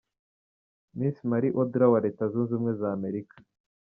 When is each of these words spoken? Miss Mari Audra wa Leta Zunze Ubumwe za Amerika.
Miss 0.97 1.17
Mari 1.31 1.49
Audra 1.61 1.85
wa 1.93 1.99
Leta 2.05 2.23
Zunze 2.31 2.51
Ubumwe 2.53 2.71
za 2.79 2.89
Amerika. 2.97 3.35